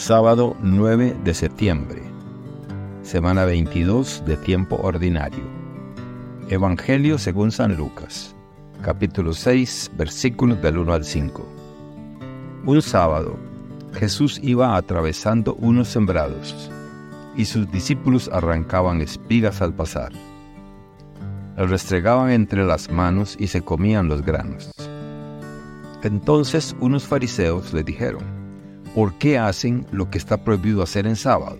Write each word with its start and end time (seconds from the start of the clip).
Sábado 0.00 0.56
9 0.62 1.14
de 1.24 1.34
septiembre, 1.34 2.00
semana 3.02 3.44
22 3.44 4.24
de 4.24 4.38
tiempo 4.38 4.80
ordinario. 4.82 5.44
Evangelio 6.48 7.18
según 7.18 7.52
San 7.52 7.76
Lucas, 7.76 8.34
capítulo 8.80 9.34
6, 9.34 9.90
versículos 9.98 10.62
del 10.62 10.78
1 10.78 10.94
al 10.94 11.04
5. 11.04 11.46
Un 12.64 12.80
sábado, 12.80 13.36
Jesús 13.92 14.40
iba 14.42 14.74
atravesando 14.74 15.54
unos 15.56 15.88
sembrados 15.88 16.70
y 17.36 17.44
sus 17.44 17.70
discípulos 17.70 18.30
arrancaban 18.32 19.02
espigas 19.02 19.60
al 19.60 19.74
pasar. 19.74 20.12
Las 21.58 21.68
restregaban 21.68 22.30
entre 22.30 22.64
las 22.64 22.90
manos 22.90 23.36
y 23.38 23.48
se 23.48 23.60
comían 23.60 24.08
los 24.08 24.24
granos. 24.24 24.70
Entonces 26.02 26.74
unos 26.80 27.06
fariseos 27.06 27.74
le 27.74 27.84
dijeron, 27.84 28.39
¿por 28.94 29.14
qué 29.14 29.38
hacen 29.38 29.86
lo 29.92 30.10
que 30.10 30.18
está 30.18 30.44
prohibido 30.44 30.82
hacer 30.82 31.06
en 31.06 31.16
sábado? 31.16 31.58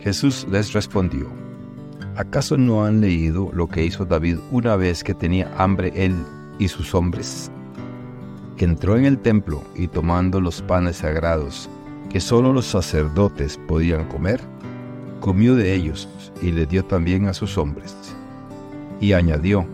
Jesús 0.00 0.46
les 0.50 0.72
respondió, 0.72 1.28
¿acaso 2.16 2.56
no 2.56 2.84
han 2.84 3.00
leído 3.00 3.50
lo 3.52 3.68
que 3.68 3.84
hizo 3.84 4.04
David 4.04 4.38
una 4.50 4.76
vez 4.76 5.02
que 5.02 5.14
tenía 5.14 5.50
hambre 5.56 5.92
él 5.94 6.14
y 6.58 6.68
sus 6.68 6.94
hombres? 6.94 7.50
Entró 8.64 8.96
en 8.96 9.04
el 9.04 9.18
templo 9.18 9.62
y 9.74 9.88
tomando 9.88 10.40
los 10.40 10.62
panes 10.62 10.96
sagrados 10.96 11.68
que 12.08 12.18
solo 12.18 12.50
los 12.54 12.64
sacerdotes 12.64 13.60
podían 13.68 14.06
comer, 14.06 14.40
comió 15.20 15.54
de 15.54 15.74
ellos 15.74 16.08
y 16.40 16.50
le 16.50 16.64
dio 16.64 16.82
también 16.82 17.28
a 17.28 17.34
sus 17.34 17.58
hombres. 17.58 17.94
Y 19.02 19.12
añadió, 19.12 19.66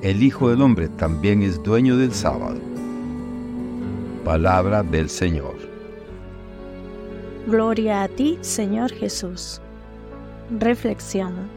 el 0.00 0.22
Hijo 0.22 0.48
del 0.48 0.62
Hombre 0.62 0.88
también 0.88 1.42
es 1.42 1.62
dueño 1.62 1.98
del 1.98 2.12
sábado. 2.12 2.56
Palabra 4.26 4.82
del 4.82 5.08
Señor. 5.08 5.54
Gloria 7.46 8.02
a 8.02 8.08
ti, 8.08 8.36
Señor 8.40 8.90
Jesús. 8.90 9.60
Reflexión. 10.50 11.48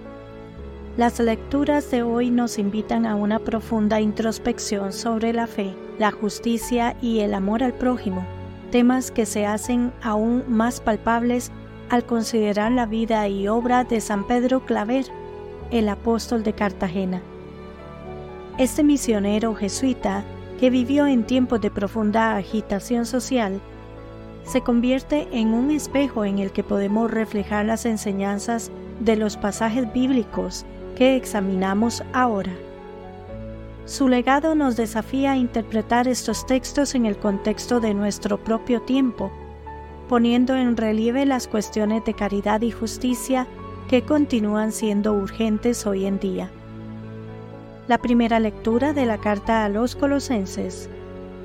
Las 0.95 1.20
lecturas 1.20 1.89
de 1.89 2.03
hoy 2.03 2.30
nos 2.30 2.59
invitan 2.59 3.08
a 3.08 3.16
una 3.16 3.39
profunda 3.39 4.00
introspección 4.00 4.94
sobre 4.94 5.34
la 5.34 5.48
fe, 5.48 5.73
la 5.98 6.11
justicia 6.11 6.95
y 7.02 7.22
el 7.22 7.34
amor 7.34 7.64
al 7.64 7.73
prójimo, 7.73 8.23
temas 8.70 9.09
que 9.09 9.26
se 9.26 9.48
hacen 9.48 9.92
aún 10.04 10.44
más 10.48 10.80
palpables 10.80 11.52
al 11.89 12.06
considerar 12.06 12.72
la 12.72 12.86
vida 12.86 13.28
y 13.28 13.48
obra 13.48 13.83
de 13.83 14.00
San 14.00 14.28
Pedro 14.28 14.64
Claver, 14.64 15.06
el 15.72 15.89
apóstol 15.89 16.44
de 16.44 16.54
Cartagena. 16.54 17.23
Este 18.59 18.83
misionero 18.83 19.56
jesuita 19.56 20.23
que 20.60 20.70
vivió 20.70 21.08
en 21.08 21.24
tiempos 21.24 21.62
de 21.62 21.72
profunda 21.72 22.36
agitación 22.36 23.06
social, 23.06 23.62
se 24.44 24.62
convierte 24.62 25.28
en 25.32 25.54
un 25.54 25.72
espejo 25.72 26.26
en 26.26 26.40
el 26.40 26.52
que 26.52 26.64
podemos 26.64 27.10
reflejar 27.10 27.66
las 27.66 27.86
enseñanzas 27.86 28.72
de 29.00 29.16
los 29.16 29.38
pasajes 29.38 29.92
bíblicos 29.94 30.66
que 30.98 31.16
examinamos 31.16 32.04
ahora. 32.14 32.52
Su 33.86 34.10
legado 34.10 34.54
nos 34.54 34.76
desafía 34.76 35.32
a 35.32 35.38
interpretar 35.38 36.08
estos 36.08 36.46
textos 36.46 36.94
en 36.94 37.06
el 37.06 37.18
contexto 37.18 37.80
de 37.80 37.94
nuestro 37.94 38.38
propio 38.38 38.82
tiempo, 38.82 39.32
poniendo 40.10 40.56
en 40.56 40.76
relieve 40.76 41.26
las 41.26 41.48
cuestiones 41.48 42.04
de 42.04 42.14
caridad 42.14 42.62
y 42.62 42.72
justicia 42.72 43.48
que 43.88 44.02
continúan 44.02 44.72
siendo 44.72 45.14
urgentes 45.14 45.88
hoy 45.88 46.06
en 46.06 46.20
día. 46.20 46.52
La 47.90 47.98
primera 47.98 48.40
lectura 48.40 48.94
de 48.94 49.08
la 49.08 49.18
carta 49.18 49.66
a 49.66 49.70
los 49.70 49.95
colosenses 49.95 50.92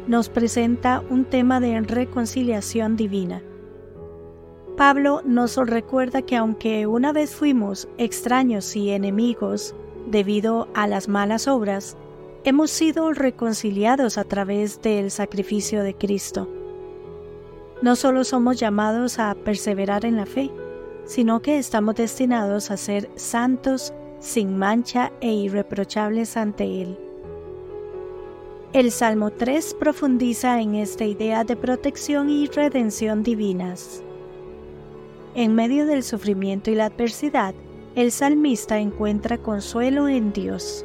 nos 0.07 0.29
presenta 0.29 1.03
un 1.09 1.25
tema 1.25 1.59
de 1.59 1.81
reconciliación 1.81 2.97
divina. 2.97 3.43
Pablo 4.77 5.23
nos 5.25 5.57
recuerda 5.57 6.21
que 6.21 6.37
aunque 6.37 6.87
una 6.87 7.15
vez 7.15 7.35
fuimos 7.35 7.89
extraños 7.97 8.77
y 8.77 8.91
enemigos 8.91 9.75
debido 10.07 10.69
a 10.75 10.87
las 10.87 11.09
malas 11.09 11.49
obras, 11.49 11.97
hemos 12.45 12.71
sido 12.71 13.15
reconciliados 13.15 14.19
a 14.19 14.25
través 14.25 14.83
del 14.83 15.11
sacrificio 15.11 15.83
de 15.83 15.95
Cristo. 15.95 16.47
No 17.81 17.97
solo 17.97 18.23
somos 18.23 18.61
llamados 18.61 19.19
a 19.19 19.35
perseverar 19.35 20.05
en 20.05 20.17
la 20.17 20.27
fe, 20.27 20.51
sino 21.07 21.41
que 21.41 21.57
estamos 21.57 21.95
destinados 21.95 22.71
a 22.71 22.77
ser 22.77 23.09
santos 23.15 23.95
sin 24.25 24.57
mancha 24.57 25.13
e 25.21 25.33
irreprochables 25.33 26.37
ante 26.37 26.65
Él. 26.83 26.99
El 28.73 28.91
Salmo 28.91 29.31
3 29.31 29.77
profundiza 29.79 30.61
en 30.61 30.75
esta 30.75 31.05
idea 31.05 31.45
de 31.45 31.57
protección 31.57 32.31
y 32.31 32.47
redención 32.47 33.23
divinas. 33.23 34.03
En 35.35 35.55
medio 35.55 35.87
del 35.87 36.03
sufrimiento 36.03 36.71
y 36.71 36.75
la 36.75 36.87
adversidad, 36.87 37.55
el 37.95 38.11
salmista 38.11 38.79
encuentra 38.79 39.39
consuelo 39.39 40.09
en 40.09 40.33
Dios. 40.33 40.85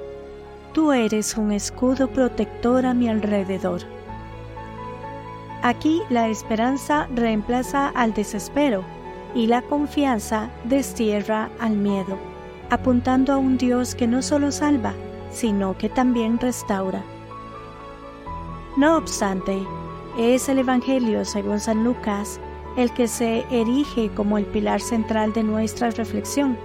Tú 0.74 0.92
eres 0.92 1.36
un 1.38 1.52
escudo 1.52 2.10
protector 2.10 2.86
a 2.86 2.94
mi 2.94 3.08
alrededor. 3.08 3.82
Aquí 5.64 6.02
la 6.10 6.28
esperanza 6.28 7.08
reemplaza 7.16 7.88
al 7.88 8.14
desespero 8.14 8.84
y 9.34 9.48
la 9.48 9.62
confianza 9.62 10.52
destierra 10.66 11.50
al 11.60 11.76
miedo 11.76 12.29
apuntando 12.70 13.34
a 13.34 13.38
un 13.38 13.58
Dios 13.58 13.96
que 13.96 14.08
no 14.08 14.22
solo 14.22 14.52
salva, 14.52 14.94
sino 15.32 15.78
que 15.78 15.90
también 15.90 16.40
restaura. 16.40 17.04
No 18.78 18.98
obstante, 18.98 19.62
es 20.18 20.50
el 20.50 20.60
Evangelio 20.60 21.26
según 21.26 21.60
San 21.60 21.84
Lucas 21.84 22.40
el 22.78 22.92
que 22.94 23.08
se 23.08 23.46
erige 23.50 24.10
como 24.16 24.38
el 24.38 24.46
pilar 24.46 24.80
central 24.80 25.34
de 25.34 25.44
nuestra 25.44 25.90
reflexión. 25.90 26.58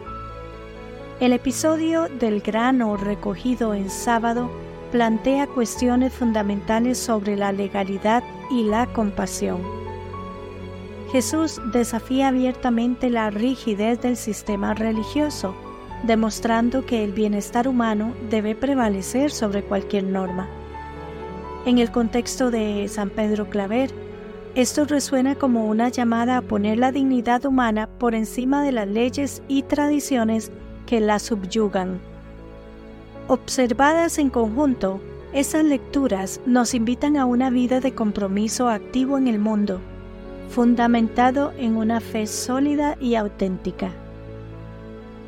El 1.20 1.32
episodio 1.32 2.08
del 2.20 2.40
grano 2.40 2.96
recogido 2.96 3.74
en 3.74 3.88
sábado 3.90 4.50
plantea 4.92 5.46
cuestiones 5.46 6.12
fundamentales 6.12 6.98
sobre 6.98 7.36
la 7.36 7.52
legalidad 7.52 8.22
y 8.50 8.64
la 8.64 8.86
compasión. 8.92 9.60
Jesús 11.10 11.60
desafía 11.72 12.28
abiertamente 12.28 13.10
la 13.10 13.30
rigidez 13.30 14.00
del 14.02 14.16
sistema 14.16 14.74
religioso 14.74 15.54
demostrando 16.06 16.84
que 16.84 17.02
el 17.04 17.12
bienestar 17.12 17.66
humano 17.66 18.14
debe 18.30 18.54
prevalecer 18.54 19.30
sobre 19.30 19.62
cualquier 19.62 20.04
norma. 20.04 20.48
En 21.66 21.78
el 21.78 21.90
contexto 21.90 22.50
de 22.50 22.86
San 22.88 23.10
Pedro 23.10 23.48
Claver, 23.48 23.90
esto 24.54 24.84
resuena 24.84 25.34
como 25.34 25.66
una 25.66 25.88
llamada 25.88 26.36
a 26.36 26.42
poner 26.42 26.78
la 26.78 26.92
dignidad 26.92 27.44
humana 27.44 27.88
por 27.98 28.14
encima 28.14 28.62
de 28.62 28.72
las 28.72 28.86
leyes 28.86 29.42
y 29.48 29.62
tradiciones 29.62 30.52
que 30.86 31.00
la 31.00 31.18
subyugan. 31.18 31.98
Observadas 33.26 34.18
en 34.18 34.28
conjunto, 34.28 35.00
esas 35.32 35.64
lecturas 35.64 36.40
nos 36.46 36.74
invitan 36.74 37.16
a 37.16 37.24
una 37.24 37.50
vida 37.50 37.80
de 37.80 37.94
compromiso 37.94 38.68
activo 38.68 39.16
en 39.18 39.26
el 39.26 39.38
mundo, 39.38 39.80
fundamentado 40.50 41.52
en 41.58 41.76
una 41.76 42.00
fe 42.00 42.26
sólida 42.26 42.96
y 43.00 43.14
auténtica. 43.14 43.90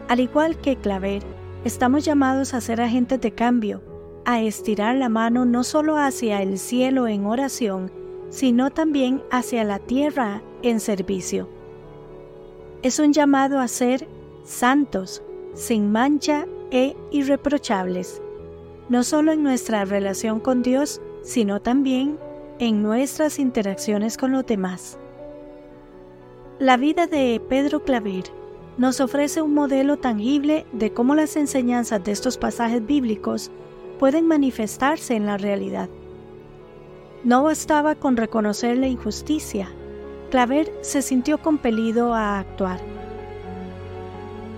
Al 0.09 0.21
igual 0.21 0.57
que 0.59 0.77
Claver, 0.77 1.25
estamos 1.65 2.05
llamados 2.05 2.55
a 2.55 2.61
ser 2.61 2.81
agentes 2.81 3.21
de 3.21 3.33
cambio, 3.33 3.83
a 4.25 4.41
estirar 4.41 4.95
la 4.95 5.09
mano 5.09 5.45
no 5.45 5.65
solo 5.65 5.97
hacia 5.97 6.43
el 6.43 6.59
cielo 6.61 7.09
en 7.09 7.27
oración, 7.27 7.91
sino 8.31 8.71
también 8.71 9.23
hacia 9.33 9.65
la 9.65 9.81
tierra 9.81 10.43
en 10.63 10.79
servicio. 10.79 11.49
Es 12.83 13.01
un 13.01 13.13
llamado 13.13 13.59
a 13.59 13.67
ser 13.67 14.07
santos, 14.45 15.25
sin 15.55 15.91
mancha 15.91 16.47
e 16.71 16.97
irreprochables, 17.11 18.23
no 18.89 19.03
solo 19.03 19.33
en 19.33 19.43
nuestra 19.43 19.85
relación 19.85 20.39
con 20.39 20.63
Dios, 20.63 21.01
sino 21.23 21.61
también 21.61 22.17
en 22.61 22.81
nuestras 22.81 23.41
interacciones 23.41 24.17
con 24.17 24.31
los 24.31 24.47
demás. 24.47 24.99
La 26.61 26.77
vida 26.77 27.09
de 27.09 27.43
Pedro 27.49 27.83
Claver 27.83 28.25
nos 28.79 29.01
ofrece 29.01 29.43
un 29.43 29.55
modelo 29.55 29.97
tangible 29.97 30.67
de 30.73 30.93
cómo 30.93 31.15
las 31.15 31.37
enseñanzas 31.37 32.05
de 32.05 32.13
estos 32.13 32.37
pasajes 32.37 32.85
bíblicos 32.85 33.51
pueden 33.99 34.27
manifestarse 34.27 35.15
en 35.15 35.27
la 35.27 35.39
realidad. 35.39 35.89
No 37.25 37.43
bastaba 37.43 37.95
con 37.95 38.17
reconocer 38.17 38.77
la 38.77 38.87
injusticia, 38.87 39.69
Claver 40.31 40.73
se 40.81 41.03
sintió 41.03 41.39
compelido 41.39 42.13
a 42.13 42.41
actuar. 42.41 42.81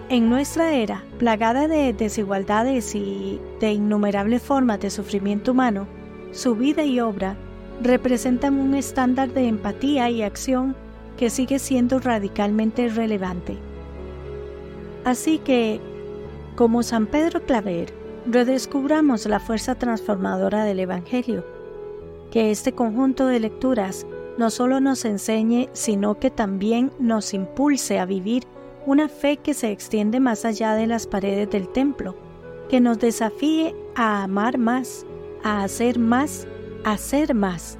En 0.08 0.30
nuestra 0.30 0.72
era, 0.72 1.04
plagada 1.18 1.68
de 1.68 1.92
desigualdades 1.92 2.94
y 2.94 3.38
de 3.60 3.72
innumerables 3.72 4.42
formas 4.42 4.80
de 4.80 4.88
sufrimiento 4.88 5.52
humano, 5.52 5.86
su 6.32 6.56
vida 6.56 6.84
y 6.84 7.00
obra 7.00 7.36
representan 7.82 8.58
un 8.58 8.74
estándar 8.74 9.32
de 9.34 9.46
empatía 9.46 10.08
y 10.08 10.22
acción 10.22 10.74
que 11.18 11.28
sigue 11.28 11.58
siendo 11.58 11.98
radicalmente 11.98 12.88
relevante. 12.88 13.58
Así 15.04 15.38
que, 15.38 15.80
como 16.56 16.82
San 16.82 17.06
Pedro 17.06 17.42
Claver, 17.44 17.92
redescubramos 18.26 19.26
la 19.26 19.40
fuerza 19.40 19.74
transformadora 19.74 20.64
del 20.64 20.80
Evangelio. 20.80 21.44
Que 22.30 22.50
este 22.50 22.72
conjunto 22.72 23.26
de 23.26 23.40
lecturas 23.40 24.06
no 24.36 24.50
solo 24.50 24.80
nos 24.80 25.04
enseñe, 25.04 25.68
sino 25.72 26.18
que 26.18 26.30
también 26.30 26.92
nos 26.98 27.34
impulse 27.34 27.98
a 27.98 28.06
vivir 28.06 28.44
una 28.86 29.08
fe 29.08 29.36
que 29.36 29.54
se 29.54 29.70
extiende 29.70 30.20
más 30.20 30.44
allá 30.44 30.74
de 30.74 30.86
las 30.86 31.06
paredes 31.06 31.50
del 31.50 31.68
templo, 31.68 32.14
que 32.68 32.80
nos 32.80 32.98
desafíe 32.98 33.74
a 33.94 34.22
amar 34.22 34.58
más, 34.58 35.04
a 35.42 35.64
hacer 35.64 35.98
más, 35.98 36.46
a 36.84 36.96
ser 36.96 37.34
más. 37.34 37.78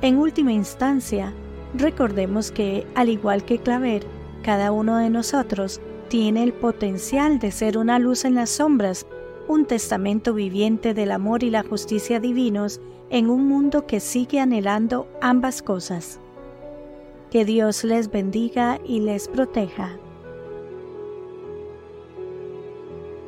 En 0.00 0.18
última 0.18 0.52
instancia, 0.52 1.32
recordemos 1.74 2.50
que, 2.50 2.86
al 2.94 3.08
igual 3.08 3.44
que 3.44 3.58
Claver, 3.58 4.06
cada 4.42 4.72
uno 4.72 4.96
de 4.96 5.10
nosotros 5.10 5.80
tiene 6.12 6.42
el 6.42 6.52
potencial 6.52 7.38
de 7.38 7.50
ser 7.50 7.78
una 7.78 7.98
luz 7.98 8.26
en 8.26 8.34
las 8.34 8.50
sombras, 8.50 9.06
un 9.48 9.64
testamento 9.64 10.34
viviente 10.34 10.92
del 10.92 11.10
amor 11.10 11.42
y 11.42 11.48
la 11.48 11.62
justicia 11.62 12.20
divinos 12.20 12.82
en 13.08 13.30
un 13.30 13.48
mundo 13.48 13.86
que 13.86 13.98
sigue 13.98 14.38
anhelando 14.38 15.08
ambas 15.22 15.62
cosas. 15.62 16.20
Que 17.30 17.46
Dios 17.46 17.82
les 17.82 18.10
bendiga 18.10 18.78
y 18.84 19.00
les 19.00 19.26
proteja. 19.26 19.96